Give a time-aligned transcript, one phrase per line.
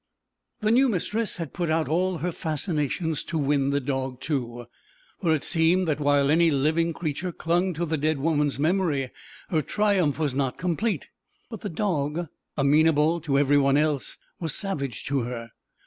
[0.61, 4.65] The new mistress had put out all her fascinations to win the dog too,
[5.21, 9.11] for it seemed that while any living creature clung to the dead woman's memory
[9.49, 11.11] her triumph was not complete.
[11.51, 15.51] But the dog, amenable to every one else, was savage to her.